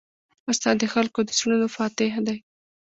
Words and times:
استاد 0.49 0.75
د 0.79 0.83
خلکو 0.93 1.19
د 1.25 1.29
زړونو 1.39 1.67
فاتح 1.75 2.13
دی. 2.27 2.37